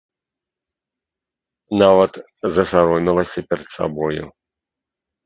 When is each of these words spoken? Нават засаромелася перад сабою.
Нават 1.81 2.13
засаромелася 2.55 3.39
перад 3.53 3.67
сабою. 3.77 4.23